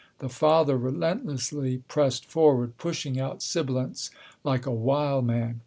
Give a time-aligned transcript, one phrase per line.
[0.17, 4.09] The father relentlessly pressed forward, pushing out sibilants,
[4.43, 5.59] like a wild man.